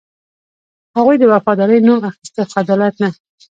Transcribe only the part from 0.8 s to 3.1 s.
هغوی د وفادارۍ نوم اخیسته، خو عدالت نه.